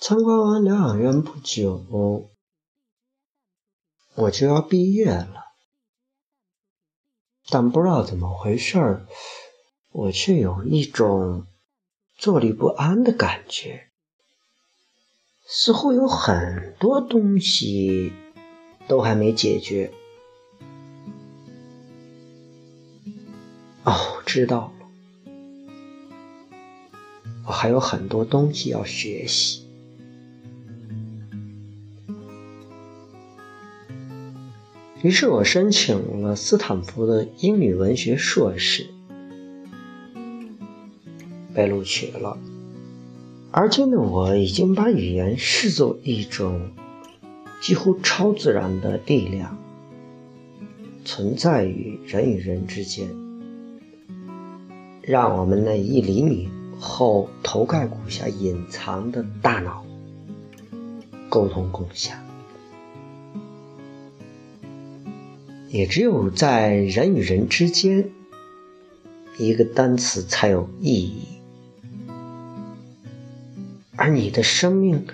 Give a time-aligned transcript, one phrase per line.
[0.00, 2.30] 参观完疗养院不久，
[4.14, 5.46] 我就要毕业了，
[7.48, 9.04] 但不知道怎么回事，
[9.90, 11.48] 我却有一种
[12.16, 13.90] 坐立不安的感觉，
[15.44, 18.12] 似乎有很多东西
[18.86, 19.92] 都还没解决。
[23.82, 25.32] 哦，知道了，
[27.48, 29.67] 我还有很多东西要学习。
[35.02, 38.86] 于是我申请了斯坦福的英语文学硕士，
[41.54, 42.36] 被录取了。
[43.52, 46.72] 而今的我已经把语言视作一种
[47.62, 49.56] 几乎超自然的力量，
[51.04, 53.08] 存在于人与人之间。
[55.00, 56.48] 让我们那一厘米
[56.80, 59.86] 厚头盖骨下隐藏的大脑
[61.30, 62.18] 沟通共享，
[65.70, 68.10] 也只有在人与人之间，
[69.36, 71.22] 一个单词才有意义。
[73.94, 75.06] 而你的生命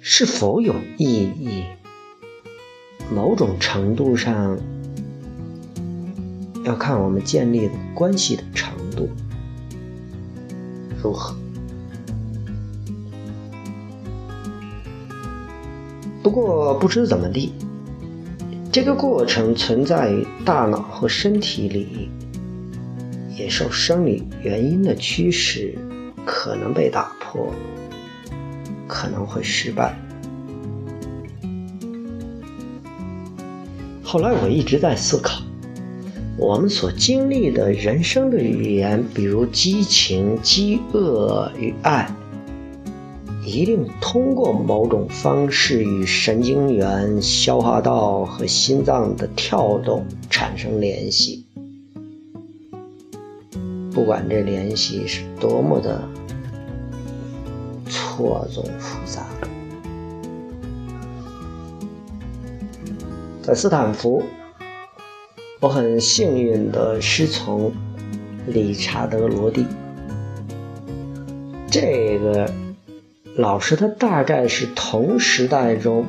[0.00, 1.64] 是否有意义，
[3.14, 4.58] 某种程度上
[6.64, 9.08] 要看我们建立的关系的程度。
[11.00, 11.36] 如何？
[16.20, 17.52] 不过不知怎么地，
[18.72, 22.08] 这个过程存在于大脑和身体里，
[23.36, 25.76] 也受生理原因的驱使，
[26.24, 27.52] 可能被打破，
[28.86, 29.98] 可能会失败。
[34.04, 35.42] 后来我一直在思考。
[36.36, 42.08] 我们所经历的人生的语言，比如激情、饥饿与爱，
[43.50, 51.44] 一定通过某种方式与神经元、消化道和心脏的跳动产生联系。
[53.92, 56.00] 不管这联系是多么的
[57.88, 59.26] 错综复杂，
[63.42, 64.22] 在斯坦福。
[65.60, 67.72] 我很幸运地师从
[68.46, 69.66] 理查德·罗蒂，
[71.68, 72.50] 这个
[73.36, 76.04] 老师他大概是同时代中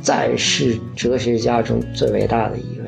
[0.00, 2.86] 在世哲学家中最伟大的一位。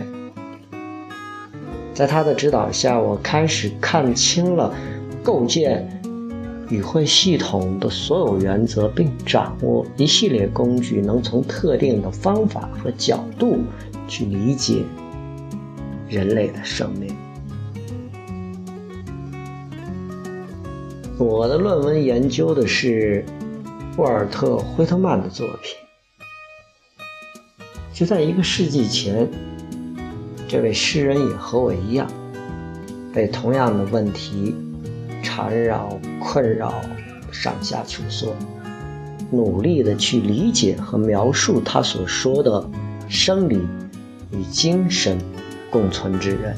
[1.92, 4.74] 在他的指导下，我开始看清了
[5.22, 6.02] 构建
[6.68, 13.58] 语汇系统的所有原则，并掌握一系列工具，能从特定的方法和角度
[14.08, 14.82] 去理解。
[16.08, 17.14] 人类的生命。
[21.18, 23.24] 我的论文研究的是
[23.96, 25.76] 沃尔特·惠特曼的作品。
[27.92, 29.28] 就在一个世纪前，
[30.48, 32.10] 这位诗人也和我一样，
[33.12, 34.54] 被同样的问题
[35.22, 36.74] 缠绕、困扰，
[37.30, 38.34] 上下求索，
[39.30, 42.68] 努力的去理解和描述他所说的
[43.08, 43.60] 生理
[44.32, 45.18] 与精神。
[45.70, 46.56] 共存之人。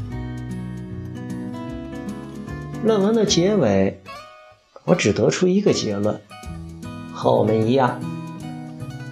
[2.85, 3.99] 论文的结尾，
[4.85, 6.21] 我只得出一个结论：
[7.16, 7.99] 和我们一样，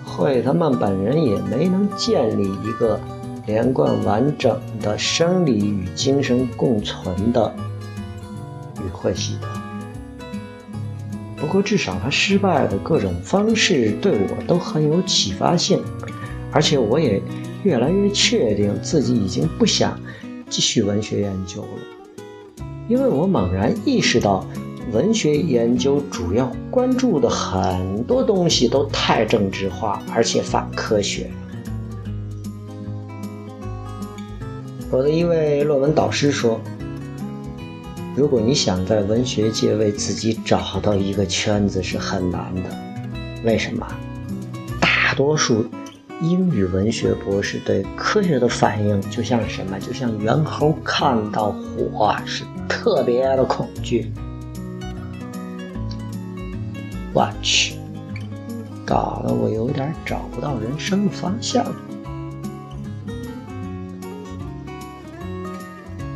[0.05, 3.01] 惠特曼本人也没能建立一个
[3.47, 7.51] 连贯完整的生理与精神共存的
[8.77, 9.49] 语会系统。
[11.35, 15.83] 不过，至少他失败的各种方式对我都很有启发性，
[16.53, 17.23] 而且我也。
[17.65, 19.99] 越来越确定自己已经不想
[20.51, 24.47] 继续文学研究了，因为我猛然意识到，
[24.93, 31.31] 文学研究主要关注的很多东西都太政治化，而且反科学。
[34.91, 36.61] 我的一位论文导师说
[38.15, 42.71] ：“如果你想在文学界为自己找到一个圈子是很难的，
[43.45, 43.87] 为什么？
[44.81, 45.67] 大多数。”
[46.23, 49.79] 英语文学博士对科学的反应就像什么？
[49.81, 54.13] 就像猿猴看到火是特别的恐惧。
[57.15, 57.77] 我去，
[58.85, 61.65] 搞得我有点找不到人生的方向。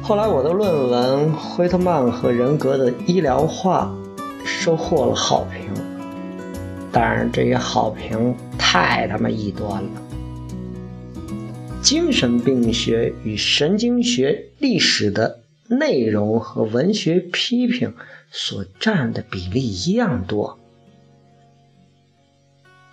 [0.02, 3.94] 后来我的论文《惠特曼和人格的医疗化》
[4.46, 5.70] 收获了好评，
[6.90, 8.34] 当然这些好评。
[8.58, 9.90] 太他妈异端了！
[11.80, 17.94] 精神病学与神经学历史的内容和文学批评
[18.30, 20.57] 所占的比例一样多，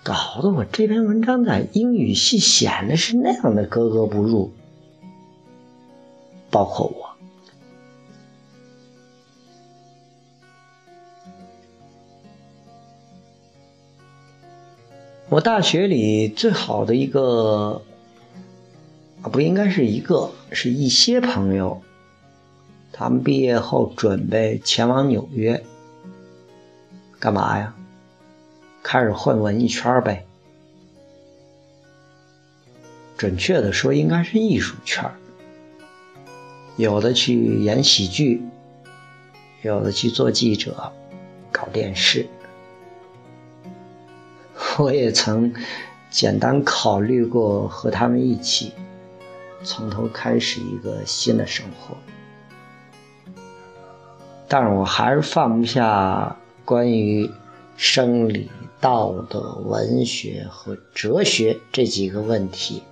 [0.06, 4.54] 搞得我这篇文章在英语系显得是那样的格格不入，
[6.52, 7.10] 包括我。
[15.28, 17.82] 我大学里最好的一个，
[19.24, 21.82] 不应该是一个，是一些朋友，
[22.94, 25.66] 他们毕业后准备前往纽约，
[27.20, 27.76] 干嘛呀？
[28.88, 30.28] 开始混文艺圈呗。
[33.18, 35.10] 准确的说，应该是艺术圈
[36.78, 38.44] 有的去演喜剧，
[39.64, 40.94] 有的去做记者，
[41.52, 42.28] 搞电视。
[44.78, 45.52] 我也曾
[46.12, 48.72] 简单考虑过和他们一起
[49.64, 51.98] 从头开始一个新的生活，
[54.48, 57.32] 但是我还是放不下关于
[57.78, 62.84] 生理、道德、文学和哲学这几个问题，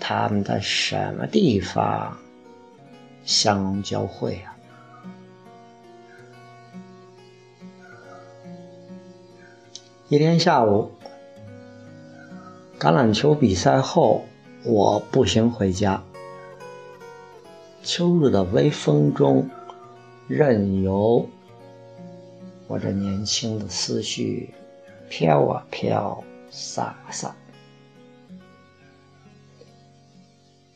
[0.00, 2.16] 他们在什么地方
[3.24, 4.56] 相融交汇啊？
[10.08, 10.90] 一天下午，
[12.78, 14.24] 橄榄球比赛后，
[14.64, 16.02] 我步行回家。
[17.82, 19.48] 秋日的微风中，
[20.28, 21.26] 任由
[22.72, 24.48] 我这年轻的思绪
[25.10, 27.36] 飘啊飘，散啊散。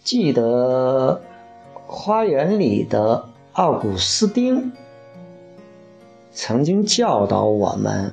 [0.05, 1.23] 记得
[1.87, 4.73] 花园里的奥古斯丁
[6.33, 8.13] 曾经教导我们。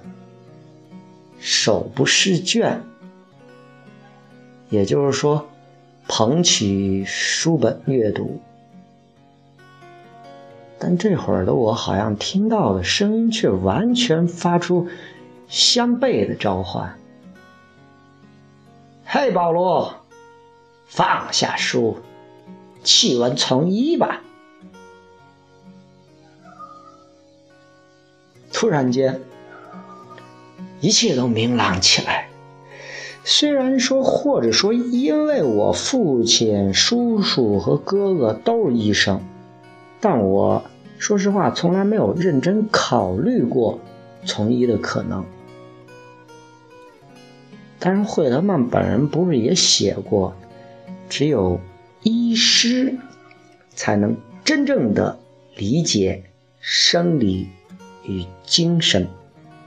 [1.37, 2.81] 手不释卷，
[4.69, 5.45] 也就是说，
[6.07, 8.39] 捧起书本阅读。
[10.85, 14.89] 但这会儿的我，好像听到的声音却完全发出
[15.47, 16.99] 相悖的召唤
[19.07, 19.95] ：“嘿，保罗，
[20.85, 21.99] 放下书，
[22.83, 24.21] 弃文从医吧！”
[28.51, 29.21] 突然间。
[30.81, 32.27] 一切都明朗起来。
[33.23, 39.21] 虽然说，或者说，因为我父亲、叔叔和哥哥都是医生，
[40.01, 40.65] 但我
[41.03, 43.81] 说实话，从来没有认真考虑过
[44.23, 45.25] 从医的可能。
[47.77, 50.33] 但是惠特曼本人不是也写过，
[51.09, 51.59] 只有
[52.03, 52.95] 医师
[53.75, 54.15] 才能
[54.45, 55.19] 真正的
[55.57, 56.23] 理解
[56.61, 57.49] 生理
[58.05, 59.05] 与精神。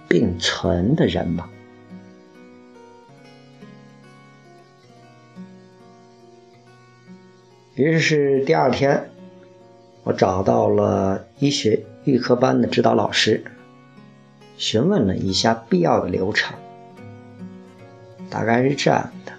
[0.09, 1.51] 并存的人吗？
[7.75, 9.11] 于是第二天，
[10.07, 13.43] 我找到了医学预科班的指导老师，
[14.57, 16.57] 询问了一下必要的流程。
[18.31, 19.33] 大概是这样的：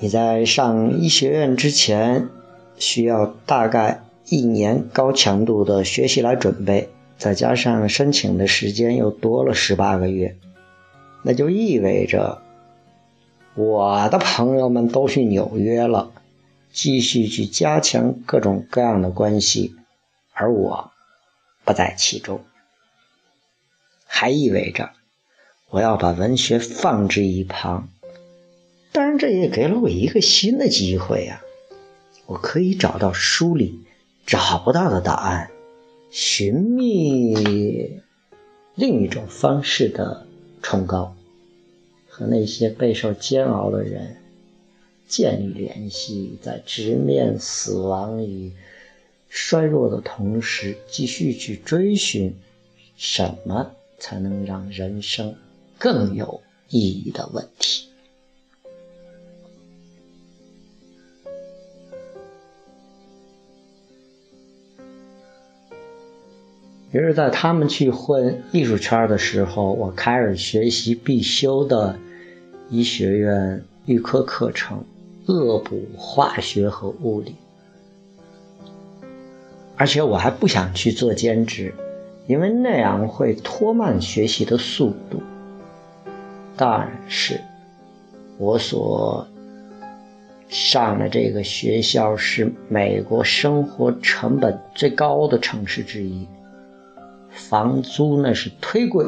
[0.00, 2.30] 你在上医学院之前，
[2.76, 6.88] 需要大概一年高强度的学习来准备。
[7.16, 10.36] 再加上申请的时间又多了十八个月，
[11.22, 12.42] 那就意味着
[13.54, 16.10] 我的朋友们都去纽约了，
[16.72, 19.74] 继续去加强各种各样的关系，
[20.32, 20.90] 而我
[21.64, 22.42] 不在其中。
[24.06, 24.90] 还意味着
[25.70, 27.88] 我要把文学放置一旁，
[28.92, 31.42] 当然这也给了我一个新的机会呀，
[32.26, 33.80] 我可以找到书里
[34.26, 35.50] 找不到的答案。
[36.10, 38.02] 寻觅
[38.74, 40.26] 另一种方式的
[40.60, 41.16] 崇高，
[42.06, 44.21] 和那些备受煎熬的人
[45.08, 48.52] 建立联系，在直面死亡与
[49.28, 52.34] 衰弱的同时，继续去追寻
[52.96, 55.34] 什么才能让人生
[55.78, 57.88] 更有意义的问题。
[66.90, 71.98] 于是，在他们去混艺术圈的时候，我开始学习必修的
[72.68, 74.84] 医学院预科课程，
[75.26, 77.34] 恶补化学和物理。
[79.76, 81.74] 而且我还不想去做兼职，
[82.28, 85.20] 因为那样会拖慢学习的速度。
[86.56, 87.40] 但是，
[88.38, 89.26] 我所
[90.48, 96.28] 上的这个学校是美国生活成本最高的城市之一。
[97.30, 99.04] 房租那是忒贵，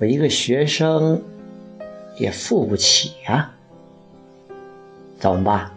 [0.00, 1.22] 我一个学生
[2.16, 3.52] 也付不起呀，
[5.18, 5.70] 怎么办？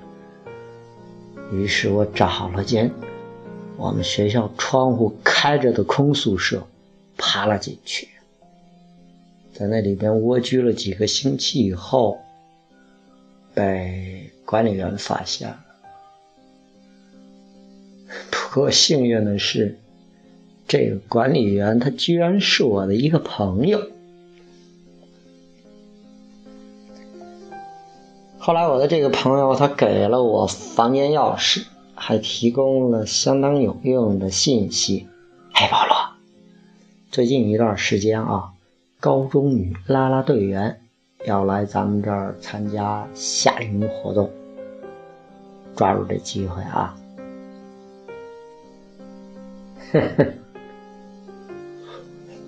[1.51, 2.91] 于是我找了间
[3.77, 6.67] 我们学校窗户开着的空宿舍，
[7.17, 8.09] 爬了进去。
[9.53, 12.19] 在那里边蜗居了几个星期以后，
[13.53, 15.63] 被管理员发现了。
[18.29, 19.79] 不过幸运的是，
[20.67, 23.89] 这个管理员他居然是我的一个朋友。
[28.47, 35.05] 后来我的这个朋友他给了我房间钥匙，还提供了相当有用的信息。
[35.53, 35.97] 嘿，保罗，
[37.11, 38.53] 最近一段时间啊，
[39.01, 40.79] 高中女啦啦队员
[41.25, 44.29] 要来咱们这儿参加夏令营活动，
[45.75, 46.95] 抓住这机会啊！
[49.91, 50.25] 呵呵，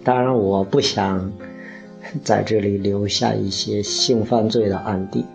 [0.05, 1.29] 当然我不想
[2.23, 5.25] 在这里留下一些性犯罪的案底。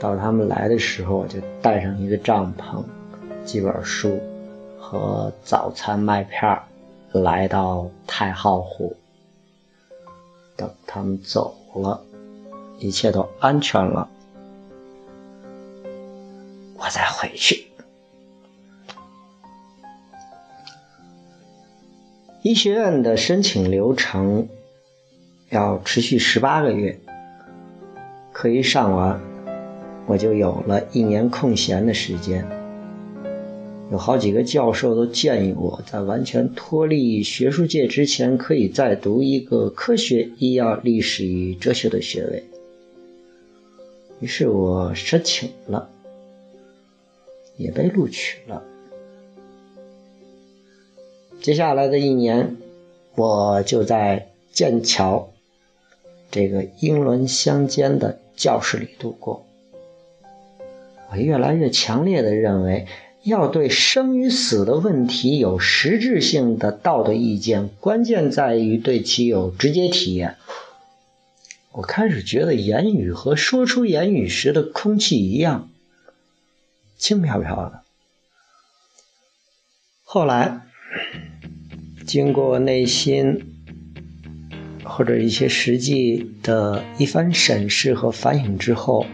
[0.00, 2.84] 到他们来的时候，我就带上一个帐篷、
[3.44, 4.20] 几本书
[4.78, 6.62] 和早餐麦片儿
[7.12, 8.96] 来到太浩湖。
[10.56, 12.00] 等他们走了，
[12.78, 14.08] 一切都安全了，
[16.76, 17.66] 我再回去。
[22.42, 24.48] 医学院的申请流程
[25.50, 26.98] 要持续十八个月，
[28.32, 29.27] 课一上完。
[30.08, 32.42] 我就有了一年空闲的时间，
[33.92, 42.42] 有好几个教授都建议我在完全脱离学术界之前，可以再读一个科学、医药、历史与哲学的学位。
[44.20, 45.90] 于是我申请了，
[47.58, 48.64] 也被录取了。
[51.42, 52.56] 接下来的一年，
[53.14, 55.30] 我就在剑桥
[56.30, 59.44] 这个英伦相间的教室里度过。
[61.10, 62.86] 我越来越强烈的认为，
[63.22, 70.36] 要对生与死的问题有实质性的道德意见，关键在于对其有直接体验。
[71.72, 75.70] 我开始觉得言语和说出言语时的空气一样，
[76.96, 77.82] 轻飘飘的。
[80.02, 80.62] 后来，
[82.06, 83.54] 经过内心
[84.82, 89.06] 或者一些实际的一番审视和反省之后，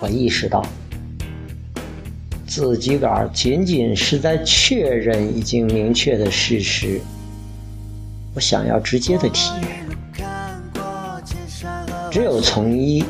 [0.00, 0.64] 我意识到。
[2.54, 7.00] 自己个儿仅仅是在确认已经明确的事实，
[8.34, 9.70] 我想要直接的体验。
[12.10, 13.02] 只有从一，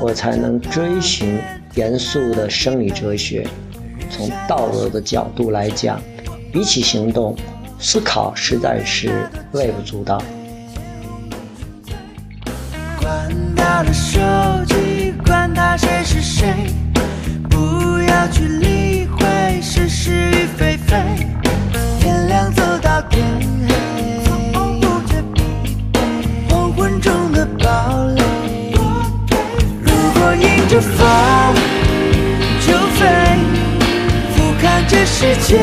[0.00, 1.38] 我才能追寻
[1.74, 3.46] 严肃的生理哲学。
[4.08, 6.00] 从道德的角度来讲，
[6.50, 7.36] 比起行动，
[7.78, 10.22] 思考实在是微不足道。
[12.98, 14.18] 管他的手
[14.64, 16.87] 机，管他谁是谁。
[17.58, 20.96] 不要去理会是是与非非，
[21.98, 23.24] 天亮走到天
[23.68, 23.74] 黑，
[24.24, 25.98] 从不觉疲惫，
[26.48, 28.22] 黄昏中的堡垒。
[29.82, 31.02] 如果迎着风
[32.64, 33.06] 就飞，
[34.36, 35.58] 俯瞰这世界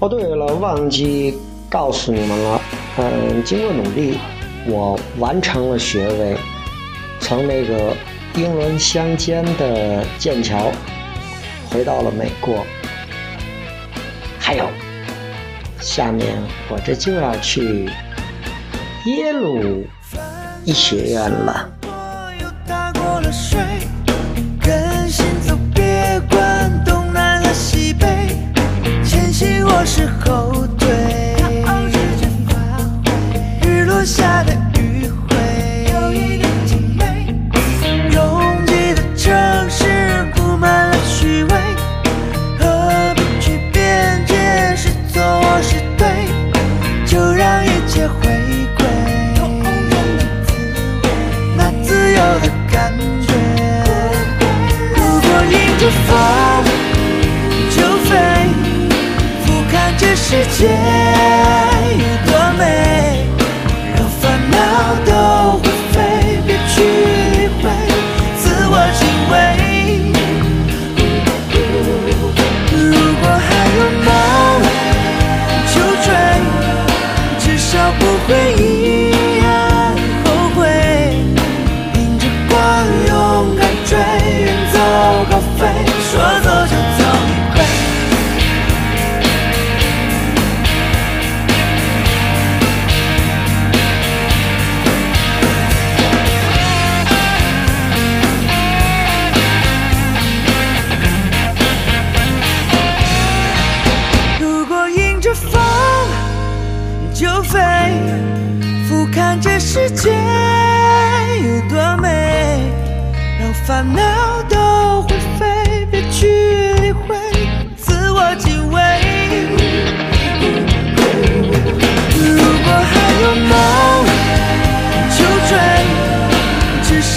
[0.00, 1.38] 哦，对了，忘记
[1.68, 2.60] 告诉你们了，
[2.98, 4.18] 嗯，经过努力，
[4.66, 6.36] 我完成了学位，
[7.20, 7.94] 从那个。
[8.36, 10.70] 英伦相间的剑桥，
[11.68, 12.64] 回到了美国。
[14.38, 14.68] 还有，
[15.80, 17.90] 下面我这就要去
[19.06, 19.84] 耶鲁
[20.64, 21.68] 医学院了。
[24.62, 26.59] 跟心走，别管
[60.30, 61.69] 世界。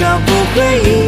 [0.03, 1.02] 都，不会一